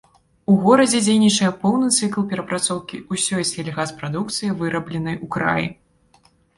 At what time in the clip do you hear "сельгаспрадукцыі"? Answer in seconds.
3.53-4.55